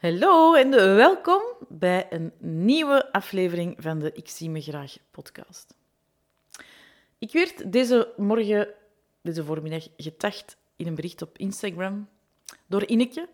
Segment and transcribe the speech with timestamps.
[0.00, 5.74] Hallo en welkom bij een nieuwe aflevering van de Ik zie me graag podcast.
[7.18, 8.68] Ik werd deze morgen,
[9.22, 12.08] deze voormiddag, getacht in een bericht op Instagram
[12.66, 13.28] door Ineke.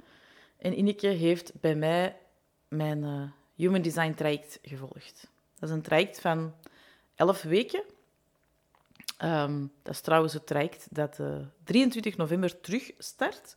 [0.57, 2.17] En Ineke heeft bij mij
[2.69, 3.23] mijn uh,
[3.55, 5.31] Human Design traject gevolgd.
[5.59, 6.55] Dat is een traject van
[7.15, 7.83] 11 weken.
[9.25, 13.57] Um, dat is trouwens het traject dat uh, 23 november terug start.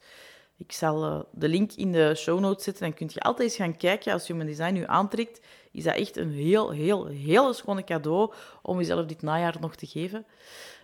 [0.59, 2.83] Ik zal uh, de link in de show notes zetten.
[2.83, 4.13] Dan kun je altijd eens gaan kijken.
[4.13, 5.41] Als Human Design nu aantrekt,
[5.71, 9.85] is dat echt een heel, heel, heel schone cadeau om jezelf dit najaar nog te
[9.85, 10.25] geven.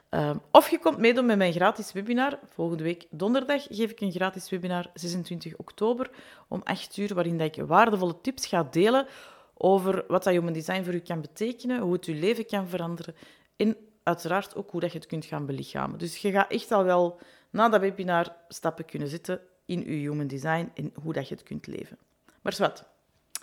[0.09, 2.39] Um, of je komt meedoen met mijn gratis webinar.
[2.49, 6.09] Volgende week donderdag geef ik een gratis webinar, 26 oktober,
[6.47, 9.07] om 8 uur, waarin ik waardevolle tips ga delen
[9.53, 13.16] over wat dat Human Design voor u kan betekenen, hoe het uw leven kan veranderen
[13.55, 15.99] en uiteraard ook hoe dat je het kunt gaan belichamen.
[15.99, 17.19] Dus je gaat echt al wel
[17.49, 21.43] na dat webinar stappen kunnen zetten in je Human Design en hoe dat je het
[21.43, 21.97] kunt leven.
[22.41, 22.85] Maar wat,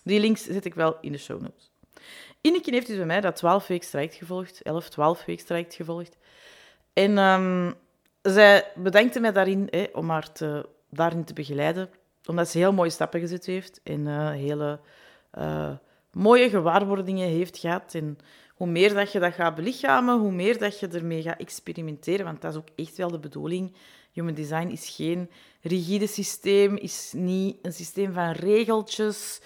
[0.04, 1.70] die links zet ik wel in de show notes.
[2.40, 6.16] Ineke heeft dus bij mij dat 12 week traject gevolgd, 11, 12 week traject gevolgd.
[6.92, 7.74] En um,
[8.23, 11.90] zij bedankte mij daarin hè, om haar te, daarin te begeleiden,
[12.26, 14.80] omdat ze heel mooie stappen gezet heeft en uh, hele
[15.38, 15.70] uh,
[16.12, 17.95] mooie gewaarwordingen heeft gehad.
[17.95, 18.18] En
[18.54, 22.40] hoe meer dat je dat gaat belichamen, hoe meer dat je ermee gaat experimenteren, want
[22.40, 23.73] dat is ook echt wel de bedoeling.
[24.12, 25.30] Human design is geen
[25.63, 29.41] rigide systeem, is niet een systeem van regeltjes.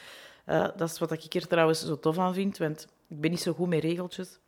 [0.47, 3.41] Uh, dat is wat ik er trouwens zo tof aan vind, want ik ben niet
[3.41, 4.39] zo goed met regeltjes.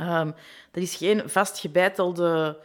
[0.00, 0.34] Um,
[0.72, 2.60] er is geen vastgebeitelde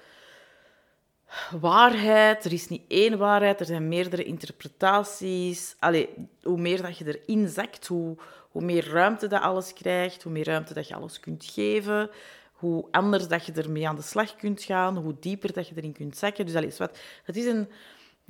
[1.59, 2.45] waarheid.
[2.45, 5.75] Er is niet één waarheid, er zijn meerdere interpretaties.
[5.79, 6.09] Allee,
[6.43, 8.17] hoe meer dat je erin zakt, hoe,
[8.49, 12.09] hoe meer ruimte dat alles krijgt, hoe meer ruimte dat je alles kunt geven,
[12.51, 15.93] hoe anders dat je ermee aan de slag kunt gaan, hoe dieper dat je erin
[15.93, 16.45] kunt zakken.
[16.45, 17.69] Dus allee, wat, het is een,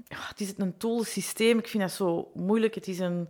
[0.08, 1.58] het is een tool systeem.
[1.58, 2.76] Ik vind dat zo moeilijk.
[2.76, 3.28] Het is een,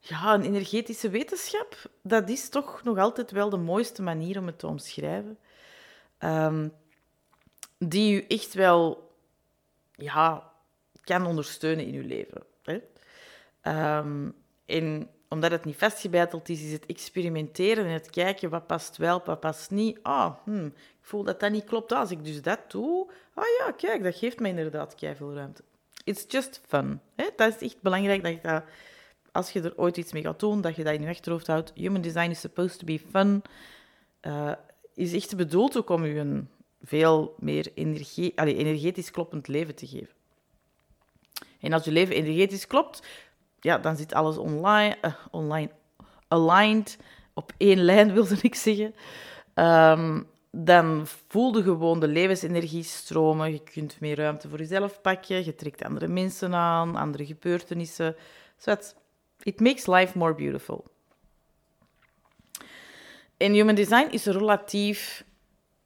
[0.00, 1.76] ja, een energetische wetenschap.
[2.02, 5.38] Dat is toch nog altijd wel de mooiste manier om het te omschrijven.
[6.18, 6.72] Um,
[7.78, 9.12] die u echt wel
[9.94, 10.52] ja,
[11.00, 12.42] kan ondersteunen in uw leven.
[12.62, 12.80] Hè?
[13.98, 14.34] Um,
[14.66, 19.22] en omdat het niet vastgebeiteld is, is het experimenteren en het kijken wat past wel,
[19.24, 19.98] wat past niet.
[20.02, 21.92] Ah, hm, ik voel dat dat niet klopt.
[21.92, 25.62] Als ik dus dat doe, ah ja, kijk, dat geeft me inderdaad veel ruimte.
[26.04, 27.00] It's just fun.
[27.16, 27.24] Hè?
[27.36, 28.64] Dat is echt belangrijk dat je dat,
[29.32, 31.72] als je er ooit iets mee gaat doen, dat je dat in je achterhoofd houdt.
[31.74, 33.42] Human design is supposed to be fun.
[34.22, 34.52] Uh,
[34.94, 36.48] is echt bedoeld ook om je een
[36.82, 40.14] veel meer energie, allez, energetisch kloppend leven te geven.
[41.60, 43.06] En als je leven energetisch klopt,
[43.60, 45.70] ja, dan zit alles online, uh, online
[46.28, 46.98] aligned,
[47.34, 48.94] op één lijn wilde ik zeggen.
[49.54, 50.26] Um,
[50.56, 53.52] dan voel je gewoon de levensenergie stromen.
[53.52, 55.44] Je kunt meer ruimte voor jezelf pakken.
[55.44, 58.16] Je trekt andere mensen aan, andere gebeurtenissen.
[58.58, 58.76] So
[59.42, 60.84] it makes life more beautiful.
[63.36, 65.24] In Human Design is relatief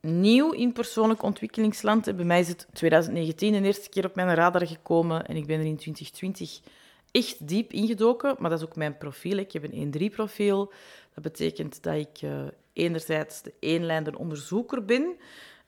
[0.00, 2.16] nieuw in persoonlijk ontwikkelingsland.
[2.16, 5.58] Bij mij is het 2019 de eerste keer op mijn radar gekomen en ik ben
[5.58, 6.60] er in 2020
[7.10, 8.36] echt diep ingedoken.
[8.38, 9.36] Maar dat is ook mijn profiel.
[9.36, 10.72] Ik heb een 1-3-profiel.
[11.14, 12.40] Dat betekent dat ik uh,
[12.72, 15.16] enerzijds de eenlijnde onderzoeker ben.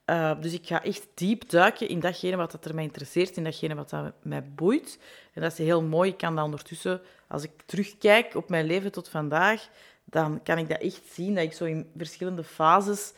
[0.07, 3.45] Uh, dus ik ga echt diep duiken in datgene wat dat er mij interesseert, in
[3.45, 4.99] datgene wat mij boeit.
[5.33, 6.11] En dat is heel mooi.
[6.11, 9.69] Ik kan dat ondertussen, als ik terugkijk op mijn leven tot vandaag,
[10.05, 13.13] dan kan ik dat echt zien, dat ik zo in verschillende fases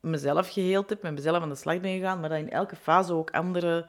[0.00, 3.12] mezelf geheeld heb, met mezelf aan de slag ben gegaan, maar dat in elke fase
[3.12, 3.86] ook andere,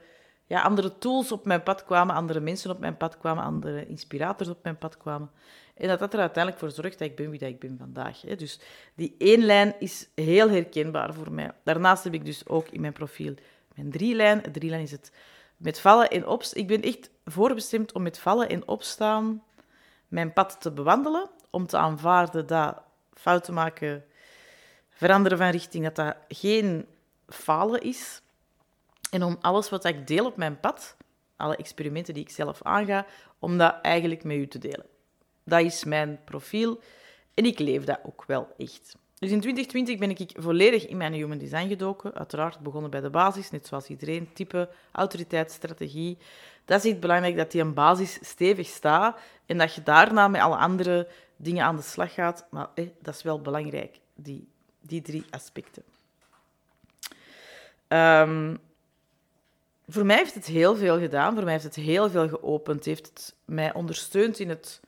[0.52, 4.50] ja, andere tools op mijn pad kwamen, andere mensen op mijn pad kwamen, andere inspirators
[4.50, 5.32] op mijn pad kwamen.
[5.76, 8.22] En dat dat er uiteindelijk voor zorgt dat ik ben wie dat ik ben vandaag.
[8.22, 8.36] Hè.
[8.36, 8.60] Dus
[8.96, 11.52] die één lijn is heel herkenbaar voor mij.
[11.64, 13.34] Daarnaast heb ik dus ook in mijn profiel
[13.76, 14.42] mijn drie lijn.
[14.52, 15.12] Drie lijn is het
[15.58, 16.62] met vallen en opstaan.
[16.62, 19.44] Ik ben echt voorbestemd om met vallen en opstaan
[20.08, 22.82] mijn pad te bewandelen, om te aanvaarden dat
[23.14, 24.04] fouten maken
[24.90, 26.86] veranderen van richting, dat dat geen
[27.28, 28.22] falen is.
[29.12, 30.96] En om alles wat ik deel op mijn pad,
[31.36, 33.06] alle experimenten die ik zelf aanga,
[33.40, 34.86] om dat eigenlijk met u te delen.
[35.44, 36.80] Dat is mijn profiel
[37.34, 38.96] en ik leef dat ook wel echt.
[39.20, 42.14] Dus in 2020 ben ik volledig in mijn human design gedoken.
[42.14, 44.34] Uiteraard begonnen bij de basis, net zoals iedereen.
[44.34, 46.18] Type, autoriteit, strategie.
[46.66, 50.42] Dat is het belangrijk dat die een basis stevig staat en dat je daarna met
[50.42, 52.48] alle andere dingen aan de slag gaat.
[52.50, 54.48] Maar eh, dat is wel belangrijk, die
[54.82, 55.84] die drie aspecten.
[57.88, 58.60] Um,
[59.92, 61.34] voor mij heeft het heel veel gedaan.
[61.34, 62.86] Voor mij heeft het heel veel geopend.
[62.86, 64.82] Heeft het mij ondersteund in het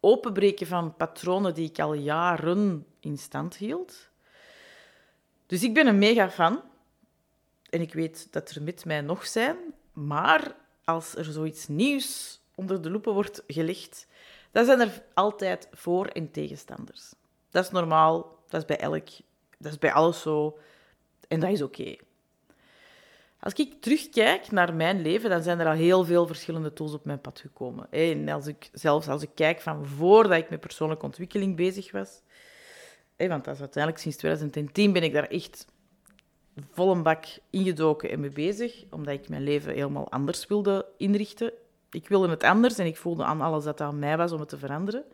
[0.00, 4.08] openbreken van patronen die ik al jaren in stand hield.
[5.46, 6.62] Dus ik ben een mega fan.
[7.70, 9.56] En ik weet dat er met mij nog zijn.
[9.92, 10.54] Maar
[10.84, 14.06] als er zoiets nieuws onder de loepen wordt gelegd,
[14.50, 17.12] dan zijn er altijd voor- en tegenstanders.
[17.50, 19.08] Dat is normaal, dat is bij elk,
[19.58, 20.58] dat is bij alles zo
[21.28, 21.96] en dat is oké.
[23.42, 27.04] Als ik terugkijk naar mijn leven, dan zijn er al heel veel verschillende tools op
[27.04, 27.86] mijn pad gekomen.
[27.90, 32.22] En als ik, zelfs als ik kijk van voordat ik met persoonlijke ontwikkeling bezig was,
[33.16, 35.66] want dat is uiteindelijk sinds 2010 ben ik daar echt
[36.70, 41.52] vol een bak ingedoken en mee bezig, omdat ik mijn leven helemaal anders wilde inrichten.
[41.90, 44.48] Ik wilde het anders en ik voelde aan alles dat aan mij was om het
[44.48, 45.04] te veranderen.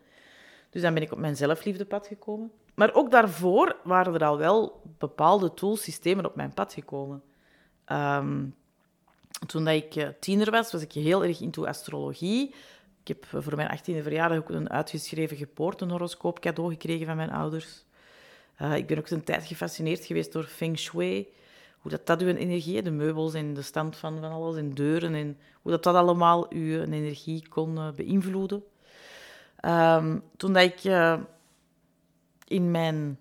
[0.71, 2.51] Dus dan ben ik op mijn zelfliefdepad gekomen.
[2.75, 7.23] Maar ook daarvoor waren er al wel bepaalde tools, systemen op mijn pad gekomen.
[7.88, 8.44] Ehm,
[9.46, 12.55] toen dat ik eh, tiener was, was ik heel erg into astrologie.
[13.02, 17.85] Ik heb voor mijn 18e verjaardag ook een uitgeschreven geboortenhoroscoop cadeau gekregen van mijn ouders.
[18.62, 21.29] Uh, ik ben ook een tijd gefascineerd geweest door feng shui.
[21.79, 25.14] Hoe dat, dat uw energie, de meubels en de stand van, van alles en deuren,
[25.14, 28.64] en hoe dat, dat allemaal uw energie kon beïnvloeden.
[29.64, 30.82] Um, toen dat ik
[32.44, 33.19] in, mijn,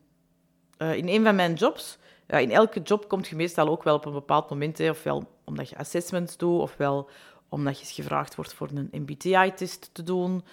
[0.77, 1.97] in een van mijn jobs,
[2.27, 5.27] ja, in elke job komt je meestal ook wel op een bepaald moment, hè, ofwel
[5.44, 7.09] omdat je assessments doet, ofwel
[7.50, 10.44] omdat je gevraagd wordt voor een MBTI-test te doen.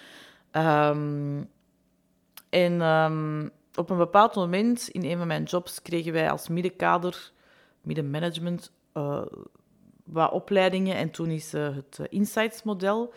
[0.51, 1.49] Um,
[2.49, 7.31] en um, op een bepaald moment in een van mijn jobs kregen wij als middenkader,
[7.81, 9.21] middenmanagement, uh,
[10.03, 10.95] wat opleidingen.
[10.95, 13.13] En toen is uh, het uh, Insights-model,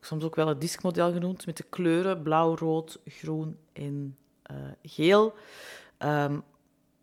[0.00, 4.16] soms ook wel het DISC-model genoemd, met de kleuren blauw, rood, groen en
[4.82, 5.34] geel.
[5.98, 6.42] Um,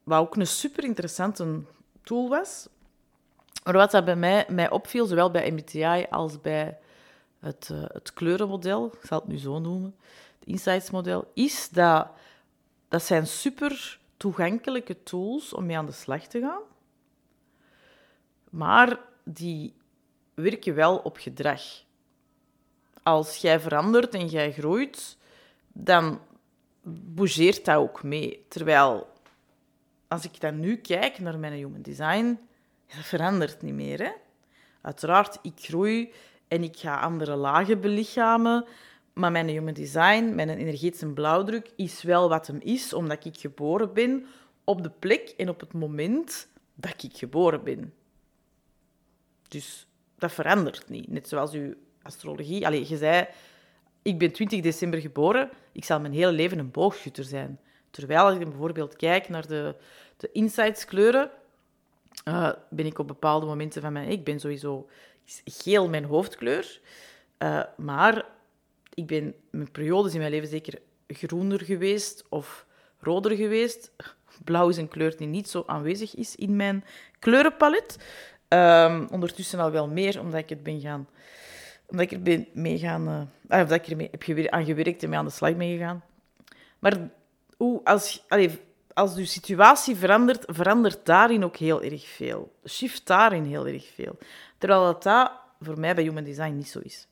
[0.10, 1.62] wat ook een super interessante
[2.04, 2.68] tool was.
[3.64, 6.78] Maar wat dat bij mij, mij opviel, zowel bij MBTI als bij
[7.40, 9.96] het, het kleurenmodel, ik zal het nu zo noemen,
[10.40, 12.08] het Insights-model, is dat
[12.88, 16.62] dat zijn super toegankelijke tools om mee aan de slag te gaan.
[18.50, 19.74] Maar die
[20.34, 21.62] werken wel op gedrag.
[23.04, 25.18] Als jij verandert en jij groeit,
[25.68, 26.20] dan
[26.84, 28.46] bougeert dat ook mee.
[28.48, 29.08] Terwijl,
[30.10, 32.40] als ik dan nu kijk naar mijn human design,
[32.96, 34.00] dat verandert niet meer.
[34.00, 34.12] Hè?
[34.82, 36.14] Uiteraard, ik groei
[36.48, 38.66] en ik ga andere lagen belichamen.
[39.14, 43.94] Maar mijn human design, mijn energetische blauwdruk, is wel wat hem is, omdat ik geboren
[43.94, 44.26] ben
[44.64, 47.94] op de plek en op het moment dat ik geboren ben.
[49.48, 51.08] Dus dat verandert niet.
[51.08, 52.66] Net zoals uw astrologie.
[52.66, 53.28] Allee, je zei,
[54.02, 57.60] ik ben 20 december geboren, ik zal mijn hele leven een boogschutter zijn.
[57.92, 59.76] Terwijl ik bijvoorbeeld kijk naar de,
[60.18, 61.30] de insightskleuren,
[62.28, 64.10] uh, ben ik op bepaalde momenten van mijn...
[64.10, 64.88] Ik ben sowieso
[65.46, 66.80] geel mijn hoofdkleur,
[67.40, 68.26] uh, maar
[68.94, 72.66] ik ben mijn periodes in mijn leven zeker groener geweest of
[73.00, 73.92] roder geweest.
[74.44, 76.86] Blauw is een kleur die niet zo aanwezig is in mijn
[77.20, 77.98] kleurenpalet.
[78.48, 81.08] Um, ondertussen al wel meer, omdat ik het ben gaan...
[81.88, 83.30] Omdat ik er ben mee gaan...
[83.50, 85.70] Uh, of dat ik er mee heb aan gewerkt en mee aan de slag ben
[85.70, 86.04] gegaan.
[86.80, 87.10] Maar
[87.84, 88.56] als, allez,
[88.94, 92.52] als je situatie verandert, verandert daarin ook heel erg veel.
[92.68, 94.18] Shift daarin heel erg veel.
[94.58, 97.08] Terwijl dat, dat voor mij bij Human Design niet zo is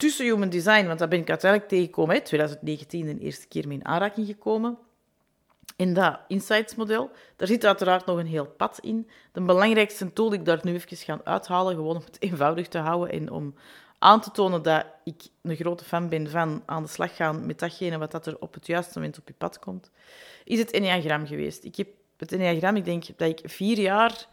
[0.00, 3.78] tussen human design, want daar ben ik uiteindelijk tegengekomen, in 2019 de eerste keer mee
[3.78, 4.78] in aanraking gekomen.
[5.76, 9.08] In dat insights-model, daar zit uiteraard nog een heel pad in.
[9.32, 12.78] De belangrijkste tool die ik daar nu even ga uithalen, gewoon om het eenvoudig te
[12.78, 13.54] houden en om
[14.02, 17.58] aan te tonen dat ik een grote fan ben van aan de slag gaan met
[17.58, 19.90] datgene wat dat er op het juiste moment op je pad komt,
[20.44, 21.64] is het Enneagram geweest.
[21.64, 24.26] Ik heb het Enneagram, ik denk dat ik vier jaar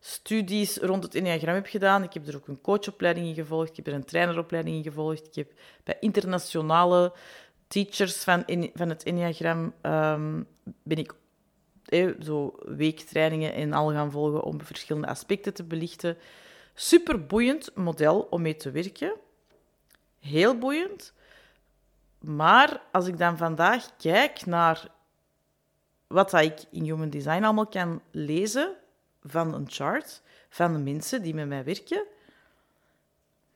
[0.00, 2.02] studies rond het Enneagram heb gedaan.
[2.02, 3.70] Ik heb er ook een coachopleiding in gevolgd.
[3.70, 5.26] Ik heb er een traineropleiding in gevolgd.
[5.26, 5.52] Ik heb
[5.84, 7.12] bij internationale
[7.68, 10.46] teachers van, van het Enneagram um,
[10.82, 11.14] ben ik
[11.84, 16.16] eh, zo weektrainingen en al gaan volgen om verschillende aspecten te belichten.
[16.78, 19.14] Super boeiend model om mee te werken.
[20.18, 21.12] Heel boeiend.
[22.20, 24.88] Maar als ik dan vandaag kijk naar
[26.06, 28.76] wat ik in Human Design allemaal kan lezen,
[29.22, 32.06] van een chart van de mensen die met mij werken,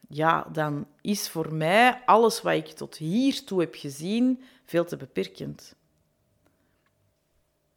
[0.08, 5.74] ja, dan is voor mij alles wat ik tot hiertoe heb gezien veel te beperkend.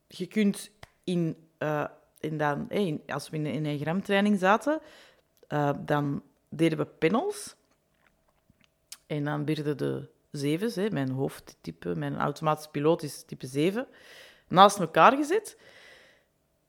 [0.07, 0.71] Je kunt
[1.03, 1.85] in, uh,
[2.19, 4.81] in dan, in, als we in een enneagramtraining zaten,
[5.53, 7.55] uh, dan deden we panels.
[9.07, 13.87] En dan werden de zevens, hè, mijn hoofdtype, mijn automatische piloot is type 7,
[14.47, 15.57] naast elkaar gezet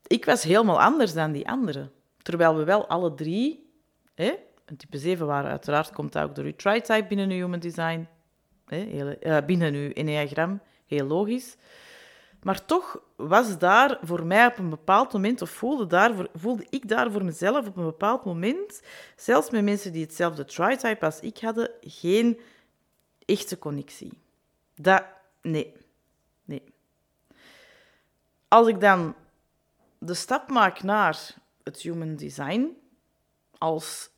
[0.06, 1.92] ik was helemaal anders dan die anderen.
[2.22, 3.70] Terwijl we wel alle drie,
[4.14, 8.08] hè, een type 7 waren, uiteraard komt ook door uw tri-type binnen uw human design,
[8.66, 11.56] hè, uh, binnen uw enneagram, heel logisch.
[12.44, 16.88] Maar toch was daar voor mij op een bepaald moment, of voelde, daar, voelde ik
[16.88, 18.82] daar voor mezelf op een bepaald moment,
[19.16, 22.40] zelfs met mensen die hetzelfde tri-type als ik hadden, geen
[23.24, 24.12] echte connectie.
[24.74, 25.04] Dat,
[25.42, 25.72] nee.
[26.44, 26.62] Nee.
[28.48, 29.14] Als ik dan
[29.98, 32.76] de stap maak naar het human design
[33.58, 34.10] als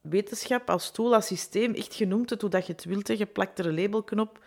[0.00, 3.18] wetenschap, als tool, als systeem, echt genoemd het hoe je het wilt.
[3.18, 4.44] Je plakt er een labelknop,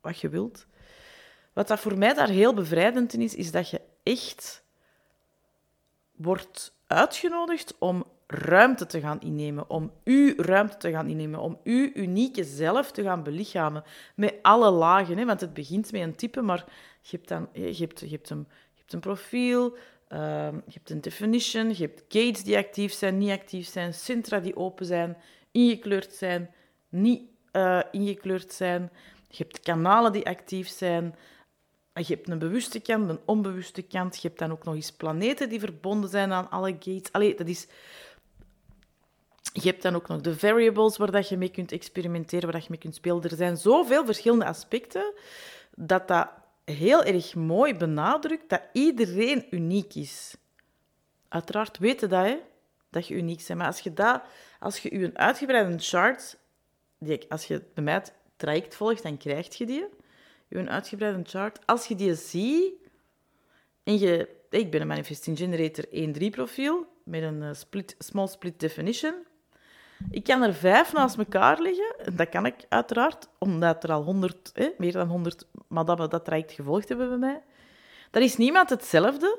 [0.00, 0.66] wat je wilt.
[1.56, 4.64] Wat dat voor mij daar heel bevrijdend in is, is dat je echt
[6.12, 11.90] wordt uitgenodigd om ruimte te gaan innemen, om uw ruimte te gaan innemen, om uw
[11.94, 13.84] unieke zelf te gaan belichamen,
[14.14, 15.18] met alle lagen.
[15.18, 15.24] Hè?
[15.24, 16.64] Want het begint met een type, maar
[17.00, 19.76] je hebt, dan, je hebt, je hebt, een, je hebt een profiel,
[20.12, 20.18] uh,
[20.66, 24.56] je hebt een definition, je hebt gates die actief zijn, niet actief zijn, centra die
[24.56, 25.16] open zijn,
[25.50, 26.50] ingekleurd zijn,
[26.88, 27.22] niet
[27.52, 28.90] uh, ingekleurd zijn.
[29.28, 31.14] Je hebt kanalen die actief zijn.
[32.04, 34.22] Je hebt een bewuste kant, een onbewuste kant.
[34.22, 37.12] Je hebt dan ook nog eens planeten die verbonden zijn aan alle gates.
[37.12, 37.66] Allee, dat is...
[39.52, 42.62] Je hebt dan ook nog de variables waar dat je mee kunt experimenteren, waar dat
[42.62, 43.22] je mee kunt spelen.
[43.22, 45.12] Er zijn zoveel verschillende aspecten
[45.74, 46.28] dat dat
[46.64, 50.36] heel erg mooi benadrukt dat iedereen uniek is.
[51.28, 52.38] Uiteraard weten dat, hè,
[52.90, 53.58] dat je uniek bent.
[53.58, 54.22] Maar als je, dat,
[54.60, 56.38] als je je uitgebreide chart,
[57.28, 59.84] als je bij mij het traject volgt, dan krijg je die
[60.48, 61.66] je uitgebreide chart.
[61.66, 62.74] Als je die ziet
[63.82, 64.34] en je...
[64.50, 69.14] Ik ben een Manifesting Generator 1-3 profiel met een eh, split, small split definition.
[70.10, 71.94] Ik kan er vijf naast elkaar liggen.
[71.98, 76.52] En dat kan ik uiteraard, omdat er al 100, meer dan 100 madammen dat traject
[76.52, 77.42] gevolgd hebben bij mij.
[78.10, 79.38] Daar is niemand hetzelfde.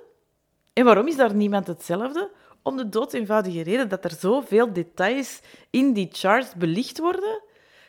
[0.73, 2.31] En waarom is daar niemand hetzelfde?
[2.61, 7.41] Om de dood eenvoudige reden dat er zoveel details in die charts belicht worden,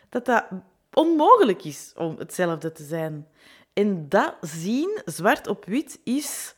[0.08, 0.44] dat dat
[0.98, 3.28] onmogelijk is om hetzelfde te zijn.
[3.72, 6.54] En dat zien, zwart op wit, is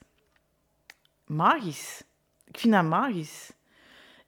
[1.26, 2.02] magisch.
[2.44, 3.52] Ik vind dat magisch.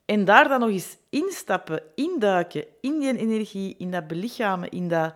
[0.04, 5.14] En daar dan nog eens instappen, induiken in die energie, in dat belichamen, in dat...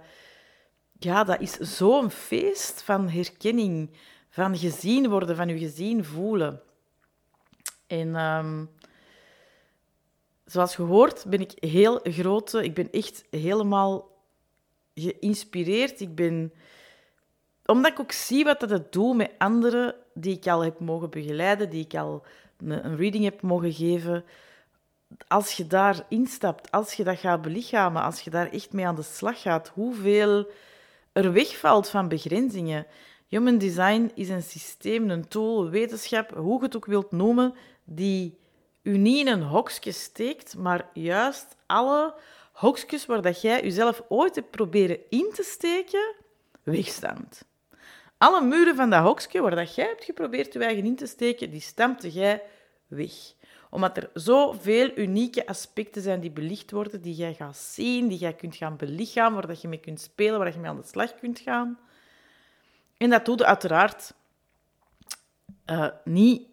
[0.98, 3.90] Ja, dat is zo'n feest van herkenning,
[4.28, 6.62] van gezien worden, van je gezien voelen.
[7.86, 8.70] En um,
[10.44, 12.64] zoals gehoord ben ik heel grote...
[12.64, 14.15] Ik ben echt helemaal
[14.96, 16.00] geïnspireerd.
[16.00, 16.52] Ik ben...
[17.66, 21.10] Omdat ik ook zie wat dat het doet met anderen die ik al heb mogen
[21.10, 22.24] begeleiden, die ik al
[22.58, 24.24] een, reading heb mogen geven.
[25.28, 28.94] Als je daar instapt, als je dat gaat belichamen, als je daar echt mee aan
[28.94, 30.50] de slag gaat, hoeveel
[31.12, 32.86] er wegvalt van begrenzingen.
[33.28, 38.38] Human design is een systeem, een tool, wetenschap, hoe je het ook wilt noemen, die
[38.82, 42.14] u niet in een hokje steekt, maar juist alle
[42.56, 46.14] hokjes waar dat jij jezelf ooit hebt proberen in te steken,
[46.62, 47.44] wegstamt.
[48.18, 51.50] Alle muren van dat hokje waar dat jij hebt geprobeerd je eigen in te steken,
[51.50, 52.42] die stampte jij
[52.86, 53.12] weg.
[53.70, 58.34] Omdat er zoveel unieke aspecten zijn die belicht worden, die jij gaat zien, die jij
[58.34, 61.14] kunt gaan belichamen, waar dat je mee kunt spelen, waar je mee aan de slag
[61.14, 61.78] kunt gaan.
[62.96, 64.14] En dat doe je uiteraard
[65.66, 66.48] uh, niet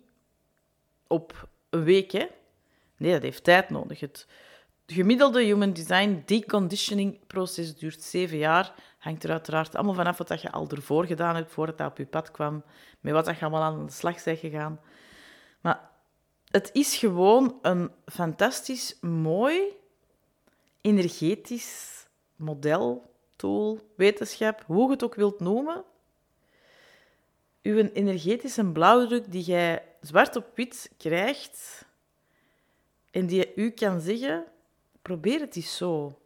[1.07, 2.11] op een week.
[2.11, 2.27] Hè?
[2.97, 3.99] Nee, dat heeft tijd nodig.
[3.99, 4.27] Het,
[4.93, 8.73] gemiddelde human design deconditioning proces duurt zeven jaar.
[8.99, 12.05] Hangt er uiteraard allemaal vanaf wat je al ervoor gedaan hebt, voordat dat op je
[12.05, 12.63] pad kwam,
[12.99, 14.79] met wat je allemaal aan de slag bent gegaan.
[15.61, 15.89] Maar
[16.49, 19.61] het is gewoon een fantastisch mooi,
[20.81, 25.83] energetisch model, tool, wetenschap, hoe je het ook wilt noemen.
[27.61, 31.85] Uw energetische blauwdruk die jij zwart op wit krijgt
[33.11, 34.45] en die u kan zeggen
[35.03, 36.19] probeer het eens zo.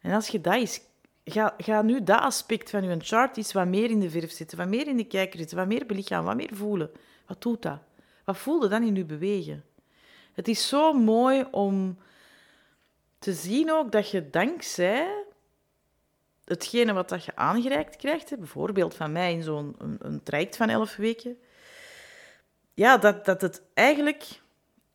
[0.00, 0.80] En als je dat is,
[1.24, 4.58] ga, ga nu dat aspect van je chart iets wat meer in de verf zitten,
[4.58, 6.90] wat meer in de kijker zitten, wat meer belichamen, wat meer voelen.
[7.26, 7.78] Wat doet dat?
[8.24, 9.64] Wat voelde dan in je bewegen?
[10.32, 11.98] Het is zo mooi om
[13.18, 15.24] te zien ook dat je dankzij
[16.44, 20.68] hetgene wat dat je aangereikt krijgt, bijvoorbeeld van mij in zo'n een, een traject van
[20.68, 21.38] elf weken,
[22.74, 24.40] ja, dat, dat het eigenlijk,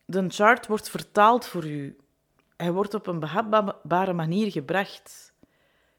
[0.04, 1.96] de chart wordt vertaald voor u
[2.64, 5.32] hij wordt op een behapbare manier gebracht.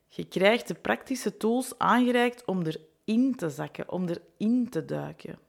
[0.08, 5.40] Je krijgt de praktische tools aangereikt om erin te zakken, om erin te duiken.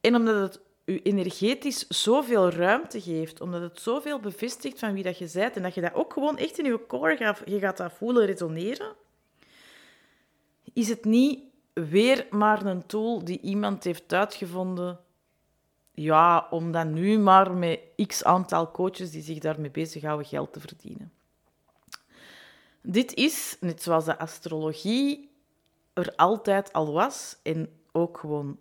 [0.00, 5.18] En omdat het je energetisch zoveel ruimte geeft, omdat het zoveel bevestigt van wie dat
[5.18, 7.76] je bent en dat je dat ook gewoon echt in je core gaat, je gaat
[7.76, 8.94] dat voelen resoneren,
[10.72, 11.40] is het niet
[11.72, 15.00] weer maar een tool die iemand heeft uitgevonden
[15.96, 20.60] ja, om dan nu maar met x aantal coaches die zich daarmee bezighouden geld te
[20.60, 21.12] verdienen.
[22.82, 25.30] Dit is, net zoals de astrologie,
[25.92, 28.58] er altijd al was en ook gewoon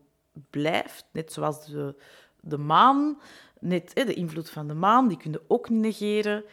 [0.50, 1.06] blijft.
[1.12, 1.96] Net zoals de,
[2.40, 3.20] de maan,
[3.60, 6.44] net de invloed van de maan, die kun je ook negeren.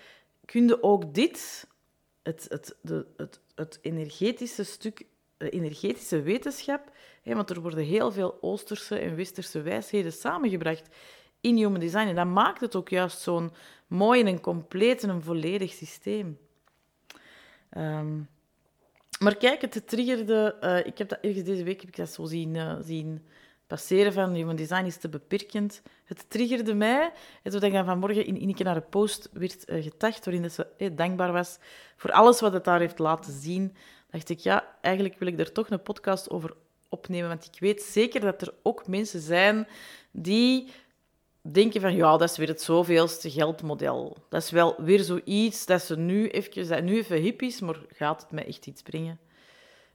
[0.45, 1.67] Kun je ook dit,
[2.23, 6.91] het, het, de, het, het energetische stuk, de energetische wetenschap,
[7.23, 10.89] want er worden heel veel Oosterse en Westerse wijsheden samengebracht
[11.41, 12.07] in Human Design.
[12.07, 13.53] En dat maakt het ook juist zo'n
[13.87, 16.39] mooi en compleet en een volledig systeem.
[17.71, 18.21] Ehm,
[19.19, 20.57] maar kijk, het triggerde...
[20.61, 23.23] Uh, ik heb dat ergens deze week heb ik dat zo zien, uh, zien
[23.67, 25.83] passeren van Human Design is te beperkend.
[26.05, 27.13] Het triggerde mij.
[27.43, 30.67] En toen ik dan vanmorgen in Ineke naar een post werd uh, getacht, waarin ze
[30.79, 31.59] eh, dankbaar was
[31.97, 33.77] voor alles wat het daar heeft laten zien,
[34.11, 36.55] dacht ik, ja, eigenlijk wil ik er toch een podcast over
[36.93, 39.67] opnemen, want ik weet zeker dat er ook mensen zijn
[40.11, 40.71] die
[41.43, 44.17] denken van, ja, dat is weer het zoveelste geldmodel.
[44.29, 47.77] Dat is wel weer zoiets dat ze nu even, dat nu even hip is, maar
[47.89, 49.19] gaat het mij echt iets brengen?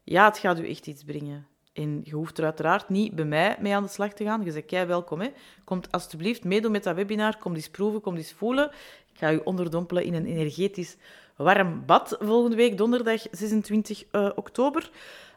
[0.03, 1.47] Ja, het gaat u echt iets brengen.
[1.73, 4.43] En je hoeft er uiteraard niet bij mij mee aan de slag te gaan.
[4.43, 5.21] Je zegt, jij welkom.
[5.21, 5.27] Hè.
[5.63, 7.37] Kom alsjeblieft meedoen met dat webinar.
[7.37, 8.65] Kom eens proeven, kom eens voelen.
[9.13, 10.97] Ik ga je onderdompelen in een energetisch
[11.35, 14.91] warm bad volgende week, donderdag 26 uh, eh, oktober.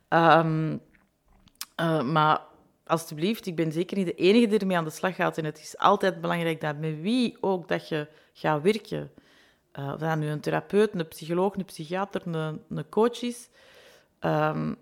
[0.09, 0.81] Um,
[1.81, 2.41] uh, maar
[2.87, 5.39] alsjeblieft, ik ben zeker niet de enige die ermee aan de slag gaat.
[5.39, 9.11] En het is altijd belangrijk dat met wie ook dat je gaat werken,
[9.79, 13.49] uh, of dat nu een therapeut, een psycholoog, een psychiater, een, een coach is,
[14.21, 14.77] um,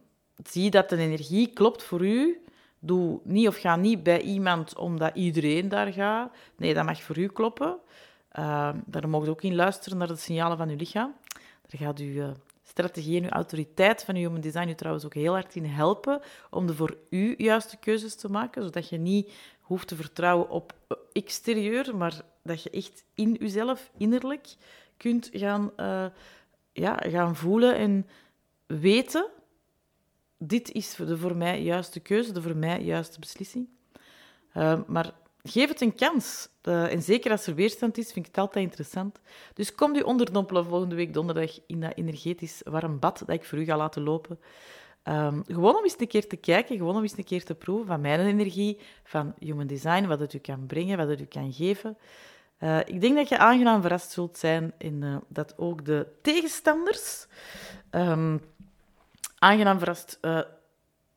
[0.45, 2.43] zie dat de energie klopt voor u.
[2.81, 6.33] Doe niet of ga niet bij iemand omdat iedereen daar gaat.
[6.57, 7.79] Nee, dat mag voor u kloppen.
[8.39, 11.15] Uh, daar mogen ook in luisteren naar de signalen van uw lichaam.
[11.67, 12.29] Daar gaat uw uh,
[12.69, 16.21] strategie en uw autoriteit van uw human design u trouwens ook heel hard in helpen
[16.51, 20.75] om de voor u juiste keuzes te maken, zodat je niet hoeft te vertrouwen op
[21.13, 24.55] exterieur, maar dat je echt in uzelf, innerlijk,
[24.97, 26.07] kunt gaan, uh,
[26.73, 28.07] ja, gaan voelen en
[28.67, 29.31] weten
[30.39, 33.69] dit is de voor mij juiste keuze, de voor mij juiste beslissing.
[34.55, 35.13] Uh, maar
[35.49, 36.49] geef het een kans.
[36.63, 39.19] Uh, en zeker als er weerstand is, vind ik het altijd interessant.
[39.55, 43.59] Dus kom u onderdompelen volgende week donderdag in dat energetisch warm bad dat ik voor
[43.59, 44.39] u ga laten lopen.
[45.05, 47.87] Um, gewoon om eens een keer te kijken, gewoon om eens een keer te proeven
[47.87, 51.53] van mijn energie, van human design, wat het u kan brengen, wat het u kan
[51.53, 51.97] geven.
[52.61, 57.27] Uh, ik denk dat je aangenaam verrast zult zijn in uh, dat ook de tegenstanders
[57.91, 58.41] um,
[59.39, 60.21] aangenaam verrast,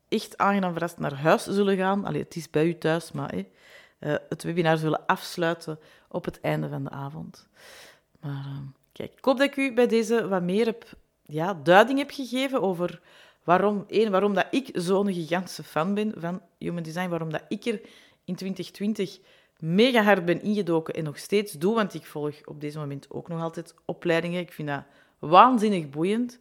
[0.08, 2.04] echt aangenaam verrast naar huis zullen gaan.
[2.04, 3.34] Allee, het is bij u thuis, maar
[4.04, 7.48] uh, het webinar zullen afsluiten op het einde van de avond.
[8.20, 8.58] Maar uh,
[8.92, 10.84] kijk, ik hoop dat ik u bij deze wat meer heb,
[11.22, 13.00] ja, duiding heb gegeven over
[13.44, 17.64] waarom, één, waarom dat ik zo'n gigantische fan ben van Human Design, waarom dat ik
[17.64, 17.80] er
[18.24, 19.18] in 2020
[19.58, 23.28] mega hard ben ingedoken en nog steeds doe, want ik volg op deze moment ook
[23.28, 24.40] nog altijd opleidingen.
[24.40, 24.84] Ik vind dat
[25.18, 26.38] waanzinnig boeiend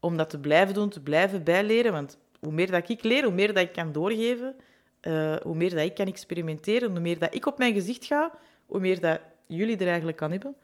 [0.00, 1.92] om dat te blijven doen, te blijven bijleren.
[1.92, 4.54] Want hoe meer dat ik leer, hoe meer dat ik kan doorgeven,
[5.02, 8.32] uh, hoe meer dat ik kan experimenteren, hoe meer dat ik op mijn gezicht ga,
[8.66, 10.54] hoe meer dat jullie er eigenlijk kan hebben.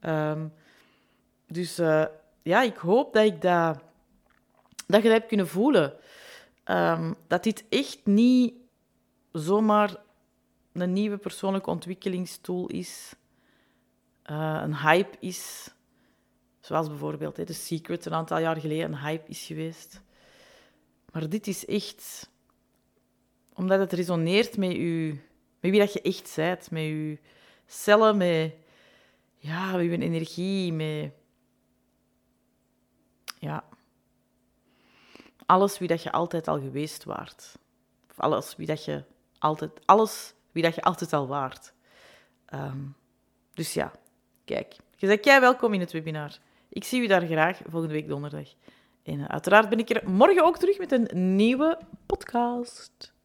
[0.00, 0.52] Um,
[1.46, 2.04] dus uh,
[2.42, 3.78] ja, ik hoop dat ik dat,
[4.86, 5.94] dat je dat hebt kunnen voelen.
[6.64, 8.54] Um, dat dit echt niet
[9.32, 9.96] zomaar
[10.72, 13.14] een nieuwe persoonlijke ontwikkelingstool is,
[14.30, 15.72] uh, een hype is,
[16.68, 20.00] Zoals bijvoorbeeld hè, The Secret een aantal jaar geleden een hype is geweest.
[21.12, 22.30] Maar dit is echt
[23.58, 25.20] omdat het resoneert met, u,
[25.60, 27.18] met wie dat je echt bent, met je
[27.66, 28.54] cellen, met,
[29.36, 31.12] ja, met je energie, met
[33.38, 33.64] ja,
[35.46, 37.58] alles wie dat je altijd al geweest waart.
[38.10, 39.04] Of alles wie dat je
[39.38, 41.72] altijd, alles wie dat je altijd al waart.
[42.54, 42.96] Um,
[43.54, 43.92] dus ja,
[44.44, 44.76] kijk.
[44.96, 46.38] Je zegt jij welkom in het webinar.
[46.68, 48.48] Ik zie u daar graag volgende week donderdag.
[49.02, 53.16] En uiteraard ben ik er morgen ook terug met een nieuwe podcast.